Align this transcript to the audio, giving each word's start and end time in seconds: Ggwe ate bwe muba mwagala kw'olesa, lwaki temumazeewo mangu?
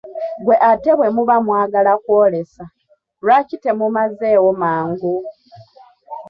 Ggwe 0.39 0.55
ate 0.69 0.91
bwe 0.97 1.09
muba 1.15 1.35
mwagala 1.45 1.93
kw'olesa, 2.03 2.63
lwaki 3.21 3.55
temumazeewo 3.63 4.49
mangu? 4.61 5.13